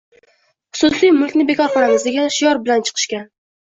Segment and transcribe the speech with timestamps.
[0.79, 3.35] «xususiy mulkni bekor qilamiz» degan shior bilan chiqishgan.